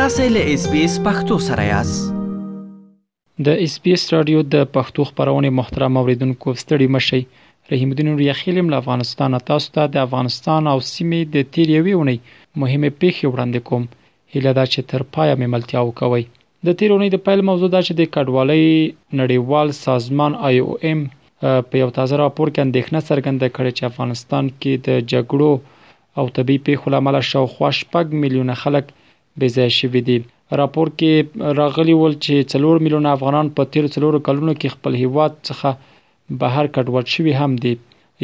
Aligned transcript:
تاسې 0.00 0.26
له 0.36 0.42
اس 0.52 0.62
بي 0.72 0.80
اس 0.88 0.94
پختو 1.04 1.34
سره 1.48 1.64
یاست 1.74 2.02
د 3.48 3.60
اس 3.66 3.74
بي 3.82 3.90
اس 3.96 4.04
رادیو 4.14 4.38
د 4.54 4.62
پښتو 4.78 5.00
خبرونه 5.10 5.48
محترم 5.58 5.92
اوریدونکو 6.00 6.48
ستړي 6.62 6.88
مشي 6.96 7.20
رحیم 7.72 7.90
الدین 7.94 8.08
ریخیلم 8.22 8.66
له 8.72 8.76
افغانستانه 8.82 9.38
تاسو 9.50 9.68
ته 9.78 9.82
د 9.96 10.00
افغانستان 10.06 10.62
او 10.70 10.72
سیمې 10.94 11.20
د 11.34 11.52
تیریوي 11.58 11.94
ونی 12.00 12.14
مهمه 12.62 12.90
پیښه 13.02 13.30
وړاندې 13.32 13.60
کوم 13.68 13.82
هله 14.38 14.52
دا 14.60 14.64
چې 14.72 14.80
تر 14.94 15.04
پایه 15.18 15.38
مملتیا 15.44 15.80
وکوي 15.90 16.24
د 16.70 16.76
تیرونی 16.82 17.08
د 17.16 17.22
پیل 17.28 17.44
موضوع 17.52 17.70
دا 17.76 17.80
چې 17.86 17.92
د 18.02 18.12
کډوالۍ 18.18 18.66
نړیوال 19.20 19.68
سازمان 19.84 20.36
آی 20.50 20.58
او 20.64 20.74
ایم 20.88 21.06
په 21.68 21.82
یو 21.84 21.88
تازه 22.00 22.20
راپور 22.24 22.54
کې 22.56 22.68
اندېښنه 22.68 23.06
څرګنده 23.08 23.46
کړې 23.56 23.70
چې 23.76 23.82
افغانستان 23.92 24.44
کې 24.58 24.90
د 24.90 25.00
جګړو 25.16 26.20
او 26.20 26.24
طبي 26.42 26.58
پیښو 26.72 26.96
لامل 26.98 27.22
شاوخوا 27.32 27.70
شپږ 27.82 28.20
میلیونه 28.26 28.60
خلک 28.66 28.94
بې 29.40 29.48
ځای 29.56 29.70
شوي 29.80 30.00
دي 30.08 30.18
راپور 30.60 30.88
کې 30.98 31.12
راغلی 31.60 31.94
ول 32.02 32.14
چې 32.24 32.60
4 32.64 32.84
میلیون 32.86 33.06
افغانان 33.12 33.46
په 33.58 33.68
تیر 33.76 33.86
4 33.96 34.18
کلونو 34.26 34.52
کې 34.60 34.74
خپل 34.74 34.92
هیواد 35.02 35.32
څخه 35.48 35.70
بهر 36.42 36.64
کډوال 36.74 37.06
شوي 37.14 37.32
هم 37.40 37.52
دي 37.64 37.72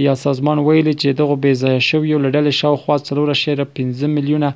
یا 0.06 0.12
سازمان 0.24 0.59
ویلي 0.66 0.92
چې 1.00 1.09
دغه 1.20 1.34
بې 1.45 1.52
ځای 1.62 1.77
شویو 1.88 2.23
لړل 2.24 2.48
شاوخوا 2.60 2.96
4.15 3.33 4.12
میلیونه 4.16 4.50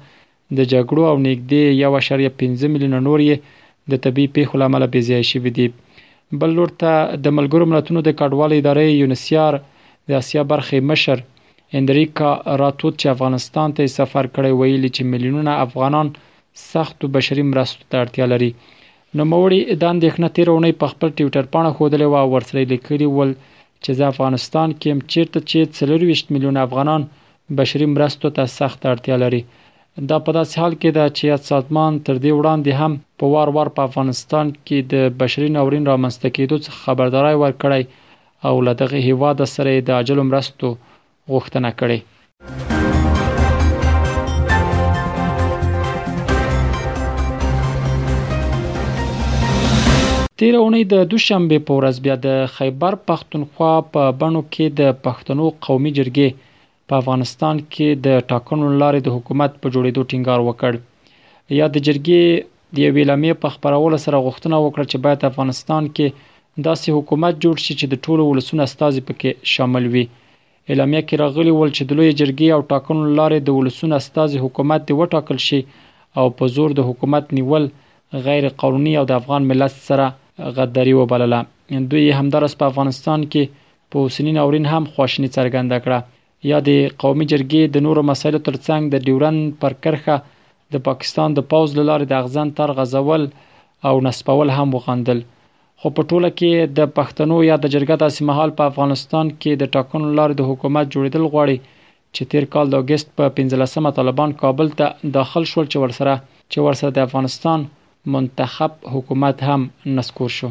د 0.58 0.60
جګړو 0.72 1.02
او 1.10 1.16
نږدې 1.24 2.22
1.5 2.28 2.74
میلیونه 2.74 2.98
نور 3.06 3.20
یې 3.28 3.36
د 3.92 4.00
طبي 4.04 4.26
پیښو 4.36 4.54
لامل 4.62 4.82
بې 4.92 5.00
ځای 5.08 5.22
شوي 5.30 5.50
دي 5.58 5.66
بل 6.42 6.50
لور 6.58 6.70
ته 6.82 6.92
د 7.24 7.34
ملګرو 7.38 7.66
ملتونو 7.72 8.00
د 8.06 8.10
کډوال 8.20 8.52
ادارې 8.58 9.00
یونسیار 9.02 9.58
د 10.12 10.16
اسیا 10.22 10.42
برخې 10.54 10.88
مشر 10.92 11.24
اندریکا 11.80 12.30
راتوت 12.62 12.94
چې 13.00 13.06
افغانستان 13.14 13.76
ته 13.76 13.92
سفر 13.98 14.24
کړی 14.36 14.62
ویلي 14.62 14.90
چې 14.96 15.10
میلیونونه 15.14 15.56
افغانان 15.66 16.14
سختو 16.72 17.08
بشري 17.16 17.42
مرستو 17.50 17.84
ته 17.92 17.96
اړتیا 18.04 18.26
لري 18.32 18.50
نوموړي 19.20 19.60
دا 19.82 19.88
اندېښنه 19.94 20.28
تیر 20.38 20.48
اونۍ 20.52 20.72
په 20.82 20.86
خپل 20.92 21.08
ټوئیټر 21.20 21.44
پاڼه 21.54 21.70
خوده 21.78 22.06
و 22.10 22.14
او 22.22 22.28
ورسره 22.34 22.60
لیکلي 22.72 23.06
ول 23.16 23.32
چې 23.84 23.90
زه 24.00 24.04
افغانستان 24.12 24.68
کې 24.80 24.88
هم 24.92 24.98
چیرته 25.12 25.40
چې 25.52 25.90
40 25.98 26.32
میلیون 26.36 26.56
افغانان 26.64 27.02
بشري 27.60 27.86
مرستو 27.94 28.30
ته 28.38 28.42
سخت 28.58 28.80
اړتیا 28.92 29.16
لري 29.24 29.42
دا 30.12 30.18
په 30.26 30.30
داسې 30.36 30.54
حال 30.62 30.72
کې 30.80 30.90
ده 30.98 31.04
چې 31.16 31.24
یاد 31.32 31.42
سازمان 31.50 31.98
تر 32.06 32.14
دې 32.24 32.32
وړاندې 32.38 32.72
هم 32.80 32.92
په 33.22 33.34
وار 33.34 33.48
وار 33.58 33.68
په 33.78 33.82
افغانستان 33.90 34.46
کې 34.66 34.78
د 34.94 35.16
بشري 35.22 35.48
ناورین 35.58 35.84
رامنځته 35.92 36.28
کېدو 36.36 36.56
څخه 36.64 36.78
خبرداري 36.86 37.34
ورکړی 37.42 37.82
او 38.50 38.54
لدغه 38.68 38.98
هیواد 39.08 39.38
سره 39.54 39.72
د 39.90 39.98
عاجل 39.98 40.20
مرستو 40.32 40.68
غوښتنه 41.34 41.70
کړې 41.82 42.70
تیر 50.44 50.56
اونۍ 50.56 50.82
د 50.88 51.04
دوشنبه 51.12 51.58
په 51.68 51.76
ورځ 51.78 51.98
بیا 52.04 52.14
د 52.24 52.30
خیبر 52.54 52.94
پښتونخوا 53.10 53.68
په 53.92 54.08
بڼو 54.22 54.40
کې 54.54 54.72
د 54.80 54.96
پښتنو 55.04 55.44
قومي 55.66 55.90
جرګې 55.98 56.88
په 56.88 56.96
افغانستان 57.02 57.60
کې 57.74 58.00
د 58.06 58.24
ټاکنو 58.32 58.64
لارې 58.82 59.00
د 59.06 59.14
حکومت 59.14 59.54
په 59.62 59.70
جوړېدو 59.76 60.04
ټینګار 60.10 60.40
وکړ 60.48 61.54
یا 61.60 61.68
د 61.76 61.82
جرګې 61.86 62.74
د 62.74 62.76
یوې 62.86 63.06
لامې 63.10 63.32
په 63.44 63.52
خبرولو 63.54 64.00
سره 64.04 64.20
غوښتنه 64.26 64.58
وکړه 64.64 64.84
چې 64.90 65.02
باید 65.06 65.24
افغانستان 65.30 65.88
کې 65.96 66.66
داسې 66.66 66.96
حکومت 66.98 67.38
جوړ 67.44 67.62
شي 67.66 67.74
چې 67.80 67.86
د 67.92 68.02
ټولو 68.08 68.26
ولسونو 68.32 68.64
استازي 68.68 69.04
پکې 69.12 69.52
شامل 69.54 69.88
وي 69.94 70.02
اعلامیه 70.08 71.02
کې 71.08 71.22
راغلی 71.24 71.54
ول 71.54 71.72
چې 71.76 71.84
د 71.88 71.92
لوی 72.02 72.10
جرګې 72.20 72.48
او 72.56 72.60
ټاکنو 72.74 73.06
لارې 73.20 73.40
د 73.46 73.56
ولسونو 73.60 73.94
استازي 74.04 74.44
حکومت 74.44 74.84
دی 74.88 74.98
وټاکل 75.00 75.40
شي 75.46 75.62
او 76.18 76.26
په 76.42 76.52
زور 76.58 76.76
د 76.82 76.86
حکومت 76.90 77.34
نیول 77.40 77.70
غیر 78.28 78.48
قانوني 78.64 78.94
او 79.02 79.06
د 79.12 79.18
افغان 79.22 79.48
ملت 79.54 79.80
سره 79.88 80.10
غدری 80.56 80.92
وبلله 81.00 81.40
دوی 81.90 82.10
همدارس 82.18 82.52
په 82.60 82.64
افغانستان 82.70 83.20
کې 83.32 83.90
په 83.90 83.96
اوسنی 84.02 84.32
ناورین 84.38 84.66
هم 84.72 84.84
خواشنی 84.94 85.28
څرګنده 85.36 85.76
کړه 85.84 85.98
یا 86.50 86.58
د 86.68 86.70
قومي 87.02 87.26
جرګې 87.32 87.62
د 87.74 87.84
نورو 87.86 88.00
مسایلو 88.10 88.44
ترڅنګ 88.48 88.82
د 88.92 88.96
ډیورند 89.06 89.40
پر 89.60 89.72
کرخه 89.84 90.16
د 90.72 90.82
پاکستان 90.88 91.28
د 91.34 91.38
پوز 91.50 91.70
لارې 91.88 92.06
د 92.08 92.12
اغزن 92.22 92.48
تر 92.58 92.72
غزول 92.78 93.22
او 93.88 93.94
نسبول 94.06 94.48
هم 94.58 94.68
وغندل 94.76 95.18
خو 95.80 95.88
په 95.96 96.02
ټوله 96.10 96.30
کې 96.38 96.50
د 96.78 96.90
پښتنو 96.98 97.36
یا 97.50 97.56
د 97.60 97.66
جرګه 97.74 97.96
داسې 98.04 98.20
محل 98.28 98.50
په 98.58 98.62
افغانستان 98.70 99.26
کې 99.40 99.52
د 99.62 99.72
ټاکنو 99.74 100.06
لارې 100.18 100.34
د 100.38 100.42
حکومت 100.50 100.84
جوړیدل 100.94 101.24
غواړي 101.32 101.56
چې 102.14 102.22
تیر 102.30 102.44
کال 102.52 102.66
د 102.70 102.74
اگست 102.82 103.06
په 103.18 103.24
15مه 103.38 103.90
طالبان 103.98 104.30
کابل 104.42 104.68
ته 104.78 104.86
داخل 105.18 105.44
شول 105.52 105.66
چې 105.72 105.78
ورسره 105.84 106.12
چې 106.50 106.58
ورسره 106.66 106.90
د 106.92 106.98
افغانستان 107.06 107.60
منتخب 108.06 108.70
حکومت 108.92 109.42
هم 109.42 109.66
نسکور 109.86 110.28
شو. 110.30 110.48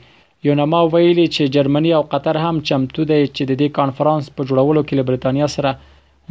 یونما 0.49 0.81
ویلي 0.95 1.23
چې 1.35 1.55
جرمني 1.55 1.93
او 1.99 2.01
قطر 2.15 2.39
هم 2.45 2.61
چمتو 2.71 3.07
دي 3.11 3.21
چې 3.37 3.43
د 3.51 3.51
دې 3.61 3.69
کانفرنس 3.79 4.29
په 4.41 4.47
جوړولو 4.51 4.83
کې 4.89 4.95
له 5.01 5.07
بریتانیا 5.11 5.49
سره 5.57 5.73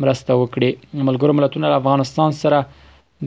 مرسته 0.03 0.37
وکړي 0.41 1.01
ملګرو 1.07 1.37
ملتونو 1.39 1.71
افغانستان 1.79 2.37
سره 2.41 2.59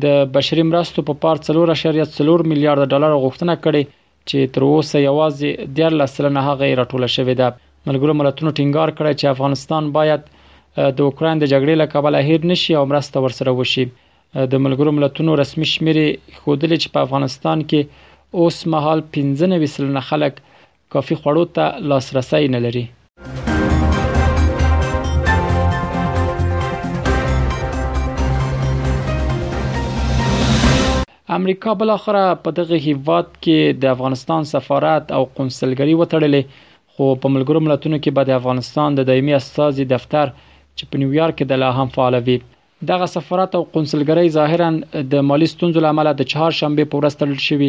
د 0.06 0.22
بشري 0.38 0.66
مرستو 0.70 1.04
په 1.10 1.20
پا 1.26 1.34
پار 1.42 1.42
3.4 1.48 1.66
میلیارډ 1.72 2.86
ډالر 2.92 3.16
غوښتنه 3.26 3.58
کړې 3.66 3.98
چې 4.28 4.54
تر 4.58 4.68
اوسه 4.68 5.02
یوازې 5.06 5.74
13 5.80 6.12
سلنه 6.14 6.46
هغه 6.52 6.70
راټوله 6.84 7.10
شوې 7.16 7.42
ده 7.42 7.50
ملګرو 7.88 8.20
ملتونو 8.22 8.54
ټینګار 8.60 8.96
کړی 8.98 9.18
چې 9.18 9.34
افغانستان 9.34 9.92
باید 10.00 10.32
د 10.32 11.04
اوکرين 11.08 11.44
د 11.44 11.52
جګړې 11.52 11.76
لپاره 11.82 12.24
هیر 12.32 12.50
نشي 12.54 12.78
او 12.80 12.86
مرسته 12.92 13.26
ورسره 13.26 13.58
وشي 13.60 13.84
د 14.52 14.58
ملګرو 14.64 14.90
ملتونو 14.96 15.32
رسمي 15.40 15.66
شمیرې 15.72 16.08
خودلې 16.42 16.76
چې 16.82 16.88
په 16.94 16.98
افغانستان 17.06 17.58
کې 17.70 17.80
اوس 18.38 18.56
مهال 18.72 19.00
15 19.16 19.68
سلنه 19.74 20.00
خلک 20.08 20.40
کافي 20.94 21.14
خوړو 21.20 21.44
ته 21.56 21.64
لاسرسي 21.90 22.48
نه 22.54 22.60
لري 22.64 22.82
امریکا 31.36 31.74
بل 31.82 31.90
اخره 31.96 32.22
په 32.42 32.50
دغه 32.56 32.82
هیواد 32.86 33.30
کې 33.34 33.78
د 33.84 33.92
افغانستان 33.94 34.48
سفارت 34.54 35.12
او 35.16 35.22
قونسلګری 35.38 35.94
وټړلې 36.00 36.42
خو 36.92 37.08
په 37.22 37.32
ملګرو 37.36 37.62
ملتونو 37.68 38.02
کې 38.02 38.10
به 38.18 38.26
د 38.32 38.34
افغانستان 38.40 38.98
د 38.98 39.06
دایمي 39.12 39.36
استازي 39.38 39.86
دفتر 39.94 40.34
چې 40.40 40.90
په 40.90 41.02
نیویارک 41.04 41.36
کې 41.38 41.50
د 41.54 41.62
لا 41.64 41.70
هم 41.78 41.94
فعال 41.98 42.14
وي 42.30 42.36
دغه 42.90 43.06
سفارت 43.16 43.52
او 43.58 43.62
قونسلګری 43.74 44.28
ظاهرا 44.36 44.68
د 45.12 45.26
مالی 45.32 45.46
ستونزو 45.54 45.78
لامل 45.84 46.08
د 46.20 46.28
چهار 46.32 46.52
شنبه 46.60 46.84
په 46.94 47.00
ورځ 47.00 47.14
تړل 47.20 47.40
شوی 47.48 47.68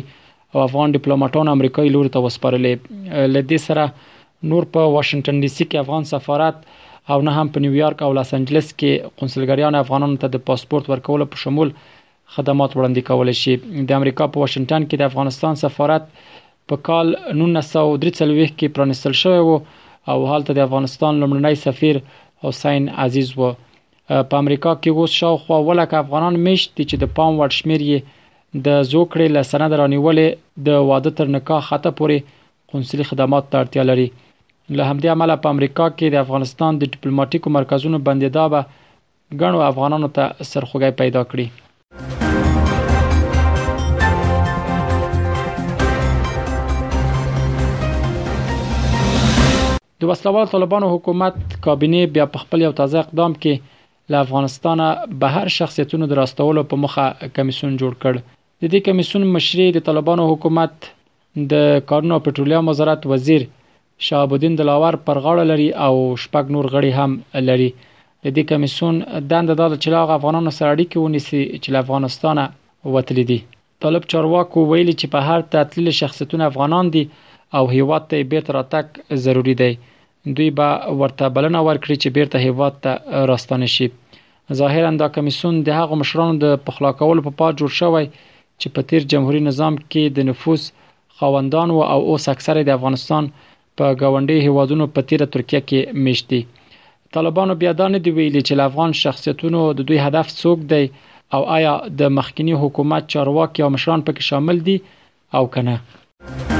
او 0.53 0.59
افغان 0.67 0.95
ډیپلوماټان 0.97 1.47
امریکایي 1.55 1.91
لور 1.95 2.09
ته 2.15 2.23
وسپارلې 2.25 3.29
لدې 3.35 3.57
سره 3.65 3.85
نور 4.53 4.67
په 4.75 4.87
واشنگټن 4.95 5.39
ډي 5.43 5.49
سي 5.55 5.67
کې 5.67 5.83
افغان 5.83 6.07
سفارت 6.13 6.65
او 7.13 7.17
نه 7.27 7.33
هم 7.41 7.51
په 7.57 7.63
نیویارک 7.65 8.03
او 8.07 8.11
لاس 8.19 8.33
انجلس 8.39 8.71
کې 8.71 9.13
قونسلګریان 9.21 9.79
افغانانو 9.81 10.21
ته 10.23 10.33
د 10.35 10.43
پاسپورت 10.49 10.89
ورکول 10.93 11.25
په 11.35 11.43
شمول 11.45 11.71
خدمات 12.35 12.75
وړاندې 12.77 13.11
کول 13.11 13.35
شي 13.43 13.57
د 13.91 13.99
امریکا 14.01 14.29
په 14.33 14.45
واشنگټن 14.45 14.87
کې 14.87 15.03
د 15.03 15.11
افغانستان 15.11 15.61
سفارت 15.63 16.09
په 16.71 16.81
کال 16.89 17.13
1933 17.21 18.55
کې 18.57 18.75
پرانستل 18.79 19.19
شوی 19.23 19.45
وو 19.49 19.57
او 20.13 20.17
حالت 20.33 20.53
د 20.59 20.65
افغانستان 20.69 21.23
لمړنی 21.25 21.63
سفیر 21.67 22.03
حسین 22.47 22.89
عزیز 23.07 23.31
وو 23.41 23.51
په 24.07 24.37
امریکا 24.43 24.73
کې 24.81 24.89
اوس 25.01 25.11
شاوخوا 25.19 25.57
ولک 25.67 25.91
افغانان 25.99 26.35
مشت 26.47 26.67
چې 26.79 26.95
د 27.03 27.05
پام 27.19 27.29
وړ 27.37 27.51
شمیر 27.59 27.83
یې 27.85 28.59
د 28.67 28.83
زوکړې 28.89 29.27
له 29.37 29.41
سند 29.51 29.75
رانیولې 29.81 30.61
د 30.67 30.77
واده 30.89 31.11
تر 31.21 31.31
نکاح 31.37 31.63
خطه 31.69 31.93
پورې 32.01 32.75
قونسلي 32.75 33.07
خدمات 33.13 33.49
ته 33.49 33.55
اړتیا 33.63 33.85
لري 33.91 34.05
له 34.11 34.87
همدې 34.89 35.11
عمله 35.15 35.39
په 35.47 35.55
امریکا 35.57 35.87
کې 35.95 36.13
د 36.17 36.21
افغانستان 36.27 36.77
د 36.85 36.85
ډیپلوماټیکو 36.95 37.55
مرکزونو 37.57 38.01
بندیدا 38.11 38.45
به 38.57 38.61
ګڼو 39.43 39.63
افغانانو 39.71 40.11
ته 40.19 40.47
سرخوږی 40.51 40.93
پیدا 41.03 41.25
کړي 41.35 41.51
د 50.03 50.09
وسلوال 50.15 50.47
طالبانو 50.57 50.87
حکومت 50.97 51.35
کابینه 51.67 52.05
بیا 52.19 52.25
په 52.37 52.45
خپل 52.47 52.59
یو 52.71 52.75
تازه 52.81 52.97
اقدام 53.05 53.31
کې 53.45 53.53
له 54.13 54.17
افغانستانه 54.25 54.87
بهر 55.21 55.47
شخصیتونو 55.59 56.03
د 56.09 56.13
راستولو 56.21 56.61
په 56.71 56.75
مخه 56.83 57.05
کمیسون 57.37 57.71
جوړ 57.81 57.93
کړ 58.03 58.13
د 58.21 58.63
دې 58.73 58.79
کمیسون 58.87 59.21
مشري 59.35 59.67
د 59.77 59.85
طالبانو 59.87 60.23
حکومت 60.31 60.73
د 61.53 61.63
کارونو 61.91 62.17
پټرولیم 62.27 62.65
وزارت 62.71 63.01
وزیر 63.13 63.43
شهاب 64.07 64.29
الدین 64.37 64.53
دلاور 64.59 64.93
پر 65.07 65.17
غاړه 65.23 65.43
لري 65.53 65.67
او 65.87 65.93
شپږ 66.25 66.45
نور 66.57 66.65
غړي 66.73 66.91
هم 66.99 67.11
لري 67.49 67.69
د 67.79 68.25
دې 68.35 68.43
کمیسون 68.51 68.95
دند 69.33 69.49
د 69.63 69.75
چلاغ 69.87 70.07
افغانانو 70.17 70.51
سره 70.59 70.69
اړیکې 70.75 70.97
ونیسي 71.05 71.41
چې 71.63 71.69
له 71.77 71.85
افغانستانه 71.85 72.43
وتلې 72.93 73.25
دي 73.31 73.39
طالب 73.85 74.03
چارواکو 74.13 74.59
ویلي 74.71 74.95
چې 75.01 75.07
په 75.17 75.31
هر 75.31 75.39
تطلیل 75.55 75.89
شخصیتونه 76.03 76.43
افغانان 76.51 76.85
دي 76.95 77.03
او 77.57 77.63
هیواد 77.75 78.03
ته 78.13 78.27
بیت 78.35 78.47
راتګ 78.57 78.85
ضروری 79.27 79.55
دی 79.63 79.71
دوی 80.33 80.49
به 80.59 80.67
ورته 81.01 81.27
بلنه 81.37 81.59
ورکړي 81.67 81.95
چې 82.01 82.09
بیرته 82.15 82.37
هیواد 82.45 82.73
ته 82.85 82.91
راستانه 83.31 83.67
شي 83.75 83.87
ظاهرا 84.61 84.89
دا 85.01 85.07
کمیسون 85.17 85.59
د 85.67 85.79
هغو 85.79 85.95
مشرانو 86.01 86.39
د 86.43 86.55
پخلا 86.69 86.91
کول 87.01 87.21
په 87.27 87.31
پات 87.41 87.53
جوړ 87.61 87.71
شوی 87.79 88.05
چې 88.61 88.67
په 88.75 88.81
تیر 88.91 89.01
جمهوریت 89.13 89.43
نظام 89.49 89.73
کې 89.81 90.13
د 90.19 90.27
نفوس 90.29 90.63
خواندان 91.19 91.69
او 91.77 91.99
اوس 92.11 92.29
اکثره 92.33 92.63
د 92.69 92.77
افغانستان 92.77 93.29
په 93.77 93.93
گاونډي 94.01 94.37
هیوادونو 94.49 94.87
په 94.97 95.07
تیر 95.11 95.25
ترکیه 95.37 95.61
کې 95.71 96.05
میشتي 96.07 96.41
طالبانو 97.17 97.55
بیا 97.63 97.73
دانه 97.83 98.03
دی 98.07 98.15
ویلي 98.19 98.41
چې 98.41 98.67
افغان 98.71 98.97
شخصیتونو 99.05 99.63
د 99.79 99.87
دوی 99.91 100.01
هدف 100.07 100.33
څوک 100.41 100.65
دی 100.73 100.83
او 101.35 101.45
آیا 101.59 101.75
د 102.01 102.13
مخکنی 102.19 102.59
حکومت 102.65 103.09
چارواکي 103.15 103.63
او 103.67 103.71
مشران 103.77 104.07
پکې 104.11 104.33
شامل 104.33 104.65
دي 104.71 104.77
او 105.37 105.47
کنه 105.57 106.53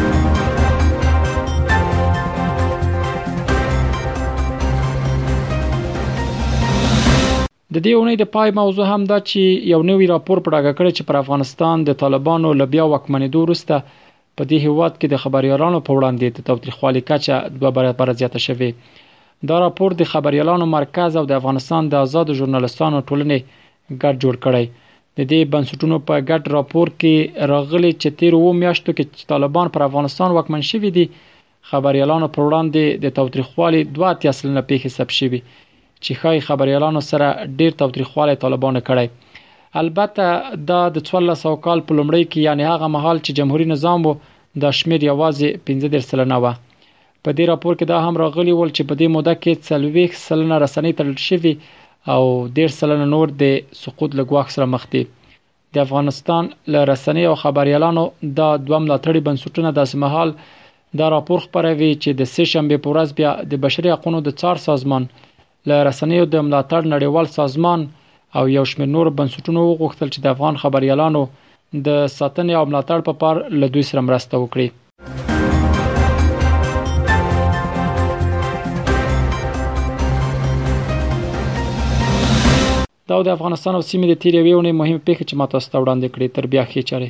د 7.76 7.78
دې 7.86 7.94
اونۍ 8.00 8.16
د 8.20 8.26
پای 8.36 8.50
موضوع 8.60 8.86
هم 8.92 9.02
دا 9.12 9.18
چې 9.30 9.42
یو 9.74 9.80
نوی 9.90 10.06
راپور 10.14 10.38
پډاګه 10.46 10.72
کړی 10.78 10.92
چې 10.98 11.08
پر 11.08 11.16
افغانستان 11.24 11.76
د 11.88 11.92
طالبانو 12.04 12.50
لبیا 12.62 12.84
وکمنېدو 12.94 13.40
وروسته 13.44 13.76
په 14.38 14.44
دې 14.50 14.58
هیواد 14.66 14.94
کې 15.00 15.08
د 15.10 15.16
خبريالانو 15.24 15.80
په 15.88 15.92
وړاندې 15.98 16.26
د 16.38 16.40
توتريخوالي 16.50 17.02
کچه 17.10 17.36
دوه 17.60 17.72
برابر 17.78 18.12
زیاته 18.22 18.40
شوې 18.46 18.70
دا 19.52 19.58
راپور 19.66 19.98
د 20.02 20.10
خبريالانو 20.12 20.66
مرکز 20.78 21.12
او 21.20 21.26
د 21.32 21.38
افغانستان 21.40 21.90
د 21.94 22.04
آزاد 22.08 22.34
ژورنالستانو 22.40 23.04
ټولنې 23.08 23.40
ګډ 24.04 24.14
جوړ 24.24 24.36
کړی 24.46 24.64
د 25.18 25.20
دې 25.32 25.52
بنسټونو 25.54 25.98
په 26.08 26.24
ګډ 26.30 26.44
راپور 26.58 26.94
کې 27.02 27.50
راغلي 27.56 27.92
چې 28.02 28.18
تیر 28.20 28.40
و 28.40 28.54
میاشتو 28.62 28.98
کې 28.98 29.30
طالبان 29.34 29.74
پر 29.76 29.88
افغانستان 29.90 30.32
وکمن 30.38 30.66
شوې 30.72 30.90
دي 31.00 31.06
خبريالانو 31.74 32.32
پر 32.34 32.42
وړاندې 32.48 32.84
د 33.06 33.16
توتريخوالي 33.20 33.82
2.3 34.02 34.36
پیښې 34.70 34.88
حساب 34.92 35.16
شوې 35.20 35.42
چې 36.04 36.20
خای 36.22 36.40
خبريالانو 36.48 37.02
سره 37.10 37.28
ډیر 37.62 37.76
توتريخواله 37.82 38.40
طالبان 38.44 38.80
کړي 38.88 39.08
البته 39.82 40.28
دا 40.72 40.82
د 40.98 41.04
1400 41.04 41.58
کال 41.66 41.84
په 41.88 41.98
لومړۍ 42.00 42.24
کې 42.32 42.46
یعنی 42.48 42.64
هغه 42.72 42.90
مهال 42.96 43.18
چې 43.26 43.40
جمهوریت 43.40 43.72
نظام 43.74 44.06
وو 44.08 44.14
د 44.64 44.78
شمیر 44.80 45.02
یوازې 45.08 45.64
15 45.72 46.08
سلنه 46.12 46.40
و 46.44 46.46
په 46.46 47.38
دې 47.38 47.50
راپور 47.52 47.74
کې 47.80 47.86
دا 47.92 48.00
هم 48.08 48.20
راغلی 48.24 48.54
ول 48.60 48.72
چې 48.78 48.90
په 48.90 49.00
دې 49.02 49.08
موده 49.16 49.34
کې 49.42 49.62
څلويخ 49.68 50.20
سلنه 50.28 50.60
رسنۍ 50.66 50.96
تل 51.02 51.14
شوی 51.28 51.54
او 52.16 52.24
ډیر 52.60 52.76
سلنه 52.80 53.08
نور 53.16 53.34
د 53.44 53.78
سقوط 53.84 54.18
لګواخ 54.20 54.54
سره 54.56 54.70
مخ 54.76 54.86
دي 54.96 55.04
د 55.76 55.84
افغانستان 55.86 56.52
ل 56.74 56.84
رسنۍ 56.94 57.26
او 57.30 57.36
خبريالانو 57.44 58.04
دا 58.24 58.50
دوه 58.68 58.80
ملاتړي 58.84 59.22
بنسټونه 59.28 59.70
داسې 59.80 60.04
مهال 60.06 60.36
دا 61.00 61.08
راپور 61.16 61.40
خبروي 61.46 61.92
چې 62.04 62.10
د 62.22 62.30
سې 62.36 62.52
شنبه 62.54 62.84
په 62.84 62.92
ورځ 62.96 63.10
بیا 63.20 63.32
د 63.54 63.64
بشري 63.68 63.90
حقوقو 63.96 64.22
د 64.30 64.36
څار 64.42 64.62
سازمان 64.68 65.08
له 65.70 65.78
رسنیو 65.90 66.26
د 66.34 66.44
ملاتړ 66.48 66.82
نړیوال 66.94 67.28
سازمان 67.38 67.80
او 68.40 68.42
یو 68.56 68.66
شمېر 68.72 68.90
نور 68.96 69.08
بنسټونو 69.20 69.62
وغوښتل 69.70 70.10
چې 70.14 70.20
د 70.26 70.28
افغان 70.36 70.56
خبريالانو 70.64 71.22
د 71.88 71.96
ساتنې 72.18 72.54
او 72.60 72.66
ملاتړ 72.72 73.00
په 73.08 73.14
پار 73.24 73.36
له 73.62 73.68
دوی 73.78 73.84
سره 73.90 74.00
مرسته 74.10 74.36
وکړي 74.44 74.68
دا 83.10 83.16
د 83.26 83.28
افغانستان 83.38 83.74
او 83.76 83.84
سیمې 83.90 84.08
د 84.10 84.16
تیریوي 84.24 84.54
ونې 84.56 84.74
مهمه 84.80 85.04
پیښه 85.08 85.24
چې 85.30 85.36
ماته 85.40 85.66
ستوړاندې 85.66 86.08
کړې 86.14 86.28
تر 86.38 86.46
بیا 86.54 86.64
خې 86.72 86.82
چاره 86.94 87.10